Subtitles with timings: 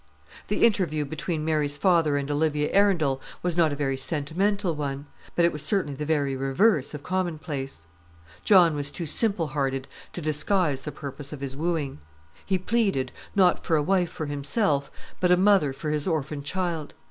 [0.47, 5.45] The interview between Mary's father and Olivia Arundel was not a very sentimental one; but
[5.45, 7.85] it was certainly the very reverse of commonplace.
[8.43, 11.99] John was too simple hearted to disguise the purpose of his wooing.
[12.43, 16.95] He pleaded, not for a wife for himself, but a mother for his orphan child.